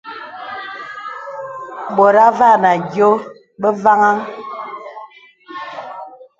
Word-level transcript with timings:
Bòt 1.95 2.15
àvā 2.27 2.49
nà 2.61 2.69
àdiò 2.77 3.09
bə 3.61 3.69
vaŋhaŋ. 3.83 4.17